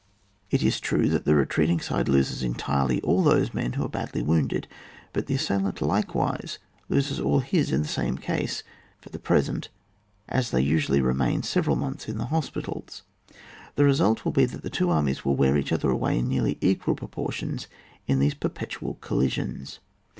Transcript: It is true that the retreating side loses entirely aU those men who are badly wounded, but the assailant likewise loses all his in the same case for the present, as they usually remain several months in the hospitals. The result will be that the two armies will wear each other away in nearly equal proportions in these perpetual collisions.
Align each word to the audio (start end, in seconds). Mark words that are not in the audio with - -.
It 0.49 0.63
is 0.63 0.79
true 0.79 1.07
that 1.09 1.25
the 1.25 1.35
retreating 1.35 1.79
side 1.79 2.09
loses 2.09 2.41
entirely 2.41 3.01
aU 3.03 3.21
those 3.21 3.53
men 3.53 3.73
who 3.73 3.85
are 3.85 3.87
badly 3.87 4.23
wounded, 4.23 4.67
but 5.13 5.27
the 5.27 5.35
assailant 5.35 5.79
likewise 5.79 6.57
loses 6.89 7.19
all 7.19 7.37
his 7.41 7.71
in 7.71 7.83
the 7.83 7.87
same 7.87 8.17
case 8.17 8.63
for 8.99 9.09
the 9.09 9.19
present, 9.19 9.69
as 10.27 10.49
they 10.49 10.59
usually 10.61 11.01
remain 11.01 11.43
several 11.43 11.75
months 11.75 12.07
in 12.09 12.17
the 12.17 12.25
hospitals. 12.33 13.03
The 13.75 13.85
result 13.85 14.25
will 14.25 14.31
be 14.31 14.45
that 14.45 14.63
the 14.63 14.71
two 14.71 14.89
armies 14.89 15.23
will 15.23 15.35
wear 15.35 15.55
each 15.55 15.71
other 15.71 15.91
away 15.91 16.17
in 16.17 16.27
nearly 16.29 16.57
equal 16.61 16.95
proportions 16.95 17.67
in 18.07 18.17
these 18.17 18.33
perpetual 18.33 18.95
collisions. 19.01 19.81